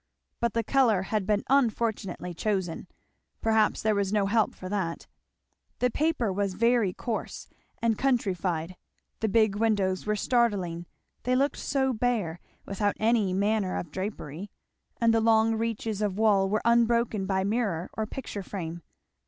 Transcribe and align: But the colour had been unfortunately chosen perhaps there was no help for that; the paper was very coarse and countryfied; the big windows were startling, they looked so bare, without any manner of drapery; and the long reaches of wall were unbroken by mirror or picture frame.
But 0.39 0.53
the 0.53 0.63
colour 0.63 1.03
had 1.03 1.27
been 1.27 1.43
unfortunately 1.47 2.33
chosen 2.33 2.87
perhaps 3.39 3.83
there 3.83 3.93
was 3.93 4.11
no 4.11 4.25
help 4.25 4.55
for 4.55 4.67
that; 4.67 5.05
the 5.77 5.91
paper 5.91 6.33
was 6.33 6.55
very 6.55 6.91
coarse 6.91 7.47
and 7.83 7.99
countryfied; 7.99 8.77
the 9.19 9.27
big 9.29 9.55
windows 9.57 10.07
were 10.07 10.15
startling, 10.15 10.87
they 11.21 11.35
looked 11.35 11.57
so 11.57 11.93
bare, 11.93 12.39
without 12.65 12.97
any 12.99 13.31
manner 13.31 13.77
of 13.77 13.91
drapery; 13.91 14.49
and 14.99 15.13
the 15.13 15.21
long 15.21 15.53
reaches 15.53 16.01
of 16.01 16.17
wall 16.17 16.49
were 16.49 16.63
unbroken 16.65 17.27
by 17.27 17.43
mirror 17.43 17.87
or 17.93 18.07
picture 18.07 18.41
frame. 18.41 18.81